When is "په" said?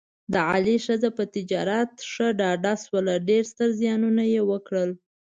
1.17-1.23